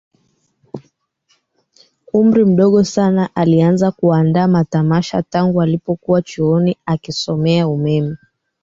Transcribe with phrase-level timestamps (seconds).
[2.19, 8.17] umri mdogo sana Alianza kuandaa matamasha tangu alipokuwa chuoni akisomea umeme